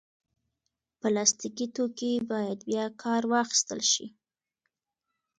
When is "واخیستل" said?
3.31-3.79